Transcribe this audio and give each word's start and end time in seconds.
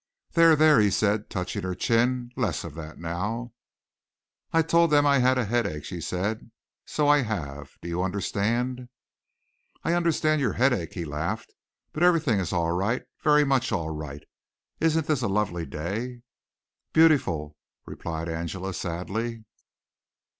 "There, 0.31 0.55
there," 0.55 0.79
he 0.79 0.89
said, 0.89 1.29
touching 1.29 1.61
her 1.61 1.75
chin, 1.75 2.31
"less 2.35 2.63
of 2.63 2.73
that 2.73 2.97
now!" 2.97 3.53
"I 4.51 4.63
told 4.63 4.89
them 4.89 5.03
that 5.03 5.09
I 5.11 5.17
had 5.19 5.37
a 5.37 5.45
headache," 5.45 5.85
she 5.85 6.01
said. 6.01 6.49
"So 6.87 7.07
I 7.07 7.21
have. 7.21 7.77
Do 7.83 7.87
you 7.87 8.01
understand?" 8.01 8.89
"I 9.83 9.93
understand 9.93 10.41
your 10.41 10.53
headache," 10.53 10.93
he 10.95 11.05
laughed. 11.05 11.53
"But 11.93 12.01
everything 12.01 12.39
is 12.39 12.51
all 12.51 12.71
right 12.71 13.03
very 13.23 13.43
much 13.43 13.71
all 13.71 13.91
right. 13.91 14.23
Isn't 14.79 15.05
this 15.05 15.21
a 15.21 15.27
lovely 15.27 15.67
day!" 15.67 16.23
"Beautiful," 16.93 17.55
replied 17.85 18.27
Angela 18.27 18.73
sadly. 18.73 19.43